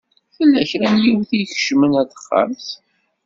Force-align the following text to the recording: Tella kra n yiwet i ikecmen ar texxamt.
Tella 0.35 0.61
kra 0.69 0.87
n 0.93 0.95
yiwet 1.03 1.31
i 1.33 1.37
ikecmen 1.43 1.93
ar 1.99 2.05
texxamt. 2.11 2.67